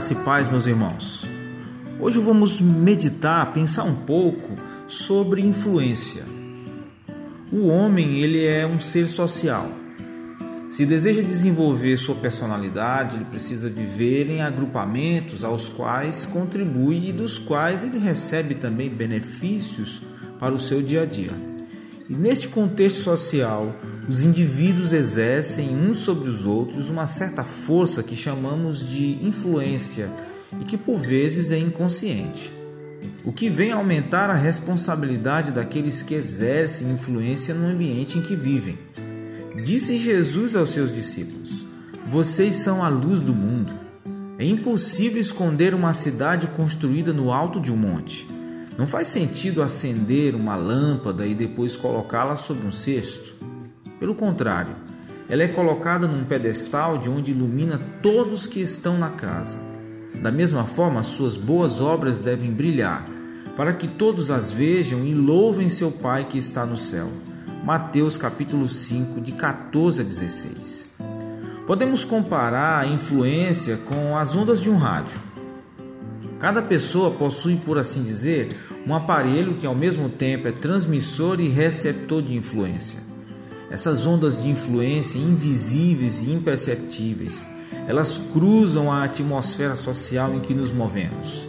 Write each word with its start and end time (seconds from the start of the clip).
Graça 0.00 0.14
e 0.14 0.16
paz, 0.16 0.48
meus 0.48 0.66
irmãos. 0.66 1.26
Hoje 2.00 2.18
vamos 2.18 2.58
meditar, 2.58 3.52
pensar 3.52 3.84
um 3.84 3.94
pouco 3.94 4.56
sobre 4.88 5.42
influência. 5.42 6.22
O 7.52 7.66
homem, 7.66 8.22
ele 8.22 8.42
é 8.46 8.66
um 8.66 8.80
ser 8.80 9.08
social. 9.08 9.70
Se 10.70 10.86
deseja 10.86 11.20
desenvolver 11.20 11.98
sua 11.98 12.14
personalidade, 12.14 13.18
ele 13.18 13.26
precisa 13.26 13.68
viver 13.68 14.30
em 14.30 14.40
agrupamentos 14.40 15.44
aos 15.44 15.68
quais 15.68 16.24
contribui 16.24 17.10
e 17.10 17.12
dos 17.12 17.38
quais 17.38 17.84
ele 17.84 17.98
recebe 17.98 18.54
também 18.54 18.88
benefícios 18.88 20.00
para 20.38 20.54
o 20.54 20.58
seu 20.58 20.80
dia 20.80 21.02
a 21.02 21.04
dia. 21.04 21.32
E 22.08 22.14
neste 22.14 22.48
contexto 22.48 23.00
social, 23.00 23.76
os 24.08 24.24
indivíduos 24.24 24.92
exercem 24.92 25.76
uns 25.76 25.98
sobre 25.98 26.28
os 26.28 26.44
outros 26.44 26.88
uma 26.88 27.06
certa 27.06 27.44
força 27.44 28.02
que 28.02 28.16
chamamos 28.16 28.88
de 28.88 29.24
influência 29.24 30.10
e 30.60 30.64
que 30.64 30.76
por 30.76 30.98
vezes 30.98 31.50
é 31.50 31.58
inconsciente, 31.58 32.52
o 33.24 33.32
que 33.32 33.48
vem 33.48 33.70
aumentar 33.70 34.30
a 34.30 34.34
responsabilidade 34.34 35.52
daqueles 35.52 36.02
que 36.02 36.14
exercem 36.14 36.90
influência 36.90 37.54
no 37.54 37.66
ambiente 37.66 38.18
em 38.18 38.22
que 38.22 38.34
vivem. 38.34 38.78
Disse 39.62 39.96
Jesus 39.96 40.56
aos 40.56 40.70
seus 40.70 40.92
discípulos: 40.92 41.66
Vocês 42.06 42.56
são 42.56 42.82
a 42.82 42.88
luz 42.88 43.20
do 43.20 43.34
mundo. 43.34 43.74
É 44.38 44.44
impossível 44.44 45.20
esconder 45.20 45.74
uma 45.74 45.92
cidade 45.92 46.46
construída 46.48 47.12
no 47.12 47.30
alto 47.30 47.60
de 47.60 47.70
um 47.70 47.76
monte. 47.76 48.26
Não 48.78 48.86
faz 48.86 49.08
sentido 49.08 49.62
acender 49.62 50.34
uma 50.34 50.56
lâmpada 50.56 51.26
e 51.26 51.34
depois 51.34 51.76
colocá-la 51.76 52.36
sobre 52.36 52.66
um 52.66 52.72
cesto. 52.72 53.34
Pelo 54.00 54.14
contrário, 54.14 54.74
ela 55.28 55.42
é 55.42 55.48
colocada 55.48 56.08
num 56.08 56.24
pedestal 56.24 56.96
de 56.96 57.10
onde 57.10 57.32
ilumina 57.32 57.78
todos 58.02 58.46
que 58.46 58.58
estão 58.58 58.98
na 58.98 59.10
casa. 59.10 59.60
Da 60.22 60.32
mesma 60.32 60.64
forma, 60.64 61.02
suas 61.02 61.36
boas 61.36 61.82
obras 61.82 62.22
devem 62.22 62.50
brilhar, 62.50 63.06
para 63.58 63.74
que 63.74 63.86
todos 63.86 64.30
as 64.30 64.50
vejam 64.50 65.04
e 65.04 65.14
louvem 65.14 65.68
seu 65.68 65.92
Pai 65.92 66.24
que 66.24 66.38
está 66.38 66.64
no 66.64 66.78
céu. 66.78 67.10
Mateus 67.62 68.16
capítulo 68.16 68.66
5, 68.66 69.20
de 69.20 69.32
14 69.32 70.00
a 70.00 70.04
16. 70.04 70.88
Podemos 71.66 72.02
comparar 72.02 72.80
a 72.80 72.86
influência 72.86 73.78
com 73.84 74.16
as 74.16 74.34
ondas 74.34 74.62
de 74.62 74.70
um 74.70 74.78
rádio. 74.78 75.20
Cada 76.38 76.62
pessoa 76.62 77.10
possui, 77.10 77.56
por 77.56 77.76
assim 77.76 78.02
dizer, 78.02 78.48
um 78.86 78.94
aparelho 78.94 79.56
que 79.56 79.66
ao 79.66 79.74
mesmo 79.74 80.08
tempo 80.08 80.48
é 80.48 80.52
transmissor 80.52 81.38
e 81.38 81.48
receptor 81.48 82.22
de 82.22 82.34
influência. 82.34 83.09
Essas 83.70 84.04
ondas 84.04 84.36
de 84.36 84.50
influência 84.50 85.18
invisíveis 85.18 86.24
e 86.24 86.30
imperceptíveis, 86.30 87.46
elas 87.86 88.18
cruzam 88.32 88.90
a 88.90 89.04
atmosfera 89.04 89.76
social 89.76 90.34
em 90.34 90.40
que 90.40 90.52
nos 90.52 90.72
movemos. 90.72 91.46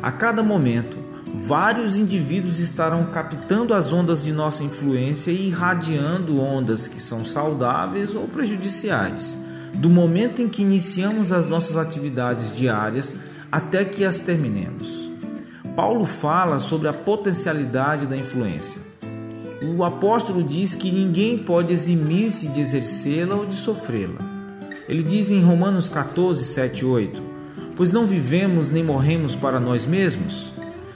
A 0.00 0.12
cada 0.12 0.42
momento, 0.44 0.96
vários 1.34 1.96
indivíduos 1.96 2.60
estarão 2.60 3.06
captando 3.06 3.74
as 3.74 3.92
ondas 3.92 4.22
de 4.22 4.32
nossa 4.32 4.62
influência 4.62 5.32
e 5.32 5.48
irradiando 5.48 6.40
ondas 6.40 6.86
que 6.86 7.02
são 7.02 7.24
saudáveis 7.24 8.14
ou 8.14 8.28
prejudiciais, 8.28 9.36
do 9.74 9.90
momento 9.90 10.40
em 10.40 10.48
que 10.48 10.62
iniciamos 10.62 11.32
as 11.32 11.48
nossas 11.48 11.76
atividades 11.76 12.56
diárias 12.56 13.16
até 13.50 13.84
que 13.84 14.04
as 14.04 14.20
terminemos. 14.20 15.10
Paulo 15.74 16.04
fala 16.04 16.60
sobre 16.60 16.86
a 16.86 16.92
potencialidade 16.92 18.06
da 18.06 18.16
influência. 18.16 18.93
O 19.66 19.82
apóstolo 19.82 20.42
diz 20.42 20.74
que 20.74 20.92
ninguém 20.92 21.38
pode 21.38 21.72
eximir-se 21.72 22.48
de 22.48 22.60
exercê-la 22.60 23.34
ou 23.34 23.46
de 23.46 23.54
sofrê-la. 23.54 24.20
Ele 24.86 25.02
diz 25.02 25.30
em 25.30 25.42
Romanos 25.42 25.88
14, 25.88 26.44
7 26.44 26.80
e 26.80 26.84
8: 26.84 27.22
Pois 27.74 27.90
não 27.90 28.06
vivemos 28.06 28.68
nem 28.68 28.84
morremos 28.84 29.34
para 29.34 29.58
nós 29.58 29.86
mesmos. 29.86 30.52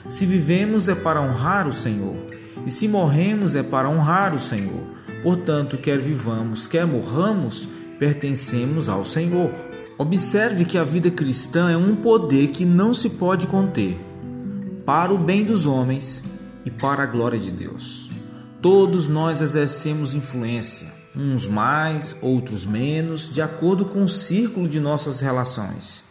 Se 0.07 0.23
vivemos 0.23 0.87
é 0.87 0.93
para 0.93 1.19
honrar 1.19 1.67
o 1.67 1.73
Senhor, 1.73 2.15
e 2.63 2.69
se 2.69 2.87
morremos 2.87 3.55
é 3.55 3.63
para 3.63 3.89
honrar 3.89 4.35
o 4.35 4.39
Senhor. 4.39 4.83
Portanto, 5.23 5.77
quer 5.77 5.97
vivamos, 5.97 6.67
quer 6.67 6.85
morramos, 6.85 7.67
pertencemos 7.97 8.87
ao 8.87 9.03
Senhor. 9.03 9.49
Observe 9.97 10.63
que 10.63 10.77
a 10.77 10.83
vida 10.83 11.09
cristã 11.09 11.71
é 11.71 11.75
um 11.75 11.95
poder 11.95 12.49
que 12.49 12.65
não 12.65 12.93
se 12.93 13.09
pode 13.09 13.47
conter, 13.47 13.99
para 14.85 15.13
o 15.13 15.17
bem 15.17 15.43
dos 15.43 15.65
homens 15.65 16.23
e 16.63 16.69
para 16.69 17.03
a 17.03 17.07
glória 17.07 17.39
de 17.39 17.51
Deus. 17.51 18.08
Todos 18.61 19.07
nós 19.07 19.41
exercemos 19.41 20.13
influência, 20.13 20.87
uns 21.15 21.47
mais, 21.47 22.15
outros 22.21 22.65
menos, 22.65 23.31
de 23.31 23.41
acordo 23.41 23.85
com 23.85 24.03
o 24.03 24.09
círculo 24.09 24.67
de 24.67 24.79
nossas 24.79 25.21
relações. 25.21 26.03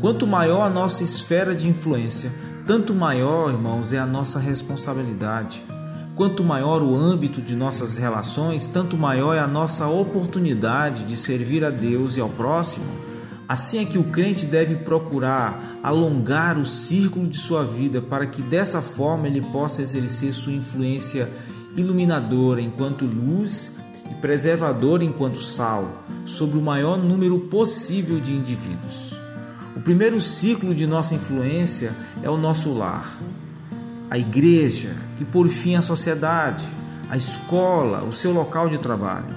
Quanto 0.00 0.26
maior 0.26 0.62
a 0.62 0.70
nossa 0.70 1.02
esfera 1.02 1.54
de 1.54 1.68
influência, 1.68 2.32
tanto 2.66 2.94
maior, 2.94 3.50
irmãos, 3.50 3.92
é 3.92 3.98
a 3.98 4.06
nossa 4.06 4.38
responsabilidade. 4.38 5.64
Quanto 6.16 6.44
maior 6.44 6.82
o 6.82 6.94
âmbito 6.94 7.40
de 7.40 7.56
nossas 7.56 7.96
relações, 7.96 8.68
tanto 8.68 8.96
maior 8.96 9.34
é 9.34 9.38
a 9.38 9.46
nossa 9.46 9.86
oportunidade 9.86 11.04
de 11.04 11.16
servir 11.16 11.64
a 11.64 11.70
Deus 11.70 12.16
e 12.16 12.20
ao 12.20 12.28
próximo 12.28 13.10
Assim 13.50 13.80
é 13.80 13.84
que 13.84 13.98
o 13.98 14.04
crente 14.04 14.46
deve 14.46 14.76
procurar 14.76 15.80
alongar 15.82 16.56
o 16.56 16.64
círculo 16.64 17.26
de 17.26 17.36
sua 17.36 17.64
vida 17.64 18.00
para 18.00 18.24
que 18.24 18.40
dessa 18.42 18.80
forma 18.80 19.26
ele 19.26 19.40
possa 19.40 19.82
exercer 19.82 20.32
sua 20.32 20.52
influência 20.52 21.28
iluminadora 21.76 22.60
enquanto 22.60 23.04
luz 23.04 23.72
e 24.10 24.14
preservadora 24.14 25.04
enquanto 25.04 25.42
sal 25.42 26.04
sobre 26.24 26.58
o 26.58 26.62
maior 26.62 26.98
número 26.98 27.38
possível 27.38 28.20
de 28.20 28.32
indivíduos. 28.32 29.18
O 29.76 29.80
primeiro 29.80 30.20
ciclo 30.20 30.74
de 30.74 30.86
nossa 30.86 31.14
influência 31.14 31.94
é 32.22 32.28
o 32.28 32.36
nosso 32.36 32.72
lar, 32.72 33.16
a 34.10 34.18
igreja 34.18 34.96
e 35.20 35.24
por 35.24 35.48
fim 35.48 35.76
a 35.76 35.82
sociedade, 35.82 36.66
a 37.08 37.16
escola, 37.16 38.02
o 38.02 38.12
seu 38.12 38.32
local 38.32 38.68
de 38.68 38.78
trabalho. 38.78 39.34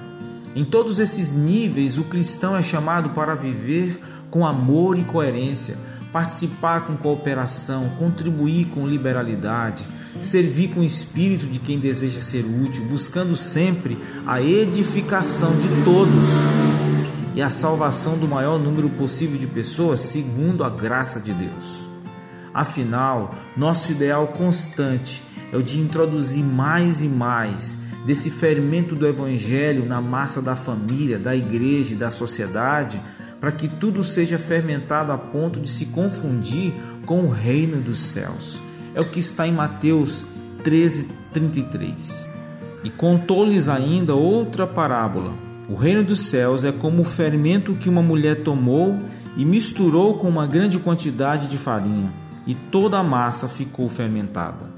Em 0.54 0.64
todos 0.64 0.98
esses 0.98 1.32
níveis, 1.32 1.98
o 1.98 2.04
cristão 2.04 2.56
é 2.56 2.62
chamado 2.62 3.10
para 3.10 3.34
viver 3.34 4.00
com 4.30 4.46
amor 4.46 4.98
e 4.98 5.04
coerência, 5.04 5.76
participar 6.12 6.86
com 6.86 6.96
cooperação, 6.96 7.88
contribuir 7.98 8.66
com 8.66 8.86
liberalidade, 8.86 9.86
servir 10.20 10.68
com 10.68 10.80
o 10.80 10.84
espírito 10.84 11.46
de 11.46 11.60
quem 11.60 11.78
deseja 11.78 12.20
ser 12.20 12.44
útil, 12.44 12.84
buscando 12.84 13.36
sempre 13.36 13.98
a 14.26 14.40
edificação 14.40 15.56
de 15.56 15.68
todos 15.84 16.24
e 17.34 17.42
a 17.42 17.50
salvação 17.50 18.16
do 18.16 18.28
maior 18.28 18.58
número 18.58 18.88
possível 18.90 19.38
de 19.38 19.46
pessoas, 19.46 20.00
segundo 20.00 20.62
a 20.62 20.70
graça 20.70 21.20
de 21.20 21.32
Deus. 21.32 21.86
Afinal, 22.52 23.30
nosso 23.56 23.90
ideal 23.90 24.28
constante 24.28 25.22
é 25.52 25.56
o 25.56 25.62
de 25.62 25.80
introduzir 25.80 26.44
mais 26.44 27.02
e 27.02 27.08
mais 27.08 27.76
desse 28.06 28.30
fermento 28.30 28.94
do 28.94 29.06
Evangelho 29.06 29.86
na 29.86 30.00
massa 30.00 30.40
da 30.40 30.54
família, 30.54 31.18
da 31.18 31.34
igreja 31.34 31.94
e 31.94 31.96
da 31.96 32.10
sociedade, 32.10 33.02
para 33.40 33.50
que 33.50 33.66
tudo 33.68 34.04
seja 34.04 34.38
fermentado 34.38 35.10
a 35.10 35.18
ponto 35.18 35.58
de 35.58 35.68
se 35.68 35.86
confundir 35.86 36.72
com 37.04 37.24
o 37.24 37.30
reino 37.30 37.80
dos 37.80 37.98
céus. 37.98 38.62
É 38.94 39.00
o 39.00 39.04
que 39.04 39.18
está 39.18 39.46
em 39.46 39.52
Mateus 39.52 40.24
13, 40.62 41.08
33. 41.32 42.30
E 42.84 42.90
contou-lhes 42.90 43.68
ainda 43.68 44.14
outra 44.14 44.68
parábola. 44.68 45.32
O 45.68 45.74
reino 45.74 46.04
dos 46.04 46.26
céus 46.26 46.64
é 46.64 46.70
como 46.70 47.02
o 47.02 47.04
fermento 47.04 47.74
que 47.74 47.88
uma 47.88 48.02
mulher 48.02 48.44
tomou 48.44 48.96
e 49.36 49.44
misturou 49.44 50.14
com 50.18 50.28
uma 50.28 50.46
grande 50.46 50.78
quantidade 50.78 51.48
de 51.48 51.56
farinha, 51.56 52.12
e 52.46 52.54
toda 52.54 52.98
a 52.98 53.02
massa 53.02 53.48
ficou 53.48 53.88
fermentada. 53.88 54.72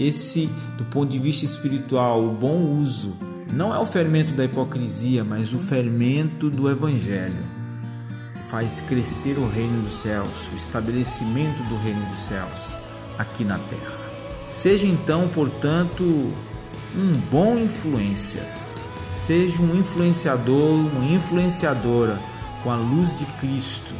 Esse, 0.00 0.50
do 0.76 0.84
ponto 0.86 1.12
de 1.12 1.18
vista 1.20 1.44
espiritual, 1.44 2.24
o 2.24 2.32
bom 2.32 2.58
uso 2.80 3.14
não 3.52 3.72
é 3.72 3.78
o 3.78 3.86
fermento 3.86 4.32
da 4.32 4.44
hipocrisia, 4.44 5.22
mas 5.22 5.52
o 5.52 5.58
fermento 5.58 6.50
do 6.50 6.68
evangelho. 6.68 7.44
Faz 8.48 8.80
crescer 8.80 9.38
o 9.38 9.48
reino 9.48 9.82
dos 9.82 9.92
céus, 9.92 10.48
o 10.52 10.56
estabelecimento 10.56 11.62
do 11.68 11.76
reino 11.76 12.04
dos 12.06 12.18
céus 12.18 12.83
aqui 13.18 13.44
na 13.44 13.58
terra. 13.58 13.92
Seja 14.48 14.86
então, 14.86 15.28
portanto, 15.28 16.04
um 16.96 17.12
bom 17.30 17.58
influência. 17.58 18.42
Seja 19.10 19.62
um 19.62 19.74
influenciador, 19.76 20.70
uma 20.70 21.04
influenciadora 21.04 22.18
com 22.62 22.70
a 22.70 22.76
luz 22.76 23.16
de 23.16 23.24
Cristo 23.40 23.94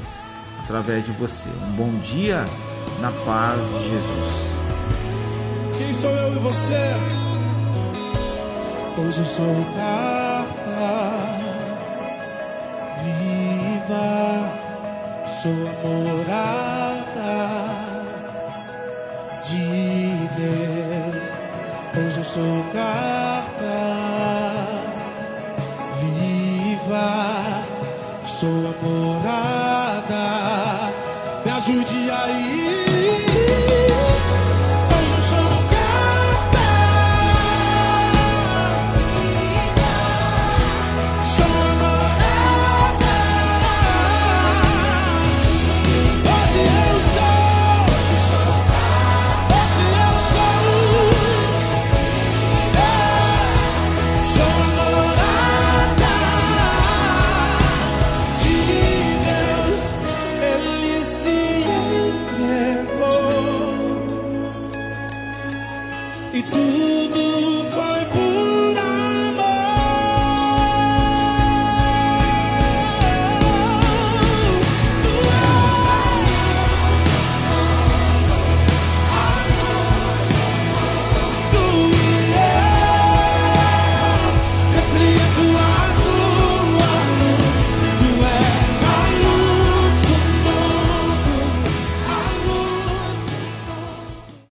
através 0.62 1.04
de 1.04 1.12
você. 1.12 1.48
Um 1.48 1.72
bom 1.72 1.98
dia 2.00 2.44
na 3.00 3.10
paz 3.24 3.68
de 3.68 3.88
Jesus. 3.88 4.54
Quem 5.78 5.92
sou 5.92 6.10
eu 6.10 6.34
e 6.34 6.38
você? 6.38 6.94
Hoje 8.96 9.18
eu 9.18 9.24
sou 9.24 9.66
carta 9.76 10.54
viva, 13.02 14.04
sou 15.42 15.52
morada 15.82 17.63
de 19.54 20.28
Deus. 20.36 21.24
Hoje 21.96 22.18
eu 22.18 22.24
sou 22.24 22.64
carta 22.72 23.76
viva, 26.00 27.62
sou 28.26 28.48
a 28.48 28.74
morada 28.84 29.94
ajude 31.56 32.03